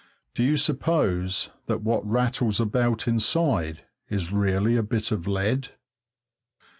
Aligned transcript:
Do 0.33 0.43
you 0.43 0.57
suppose 0.57 1.51
that 1.67 1.83
what 1.83 2.03
rattles 2.03 2.59
about 2.59 3.07
inside 3.07 3.83
is 4.09 4.31
really 4.31 4.75
a 4.75 4.81
bit 4.81 5.11
of 5.11 5.27
lead? 5.27 5.69